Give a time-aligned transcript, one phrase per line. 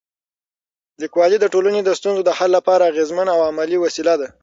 [1.01, 4.27] لیکوالی د ټولنې د ستونزو د حل لپاره اغېزمن او عملي وسیله ده.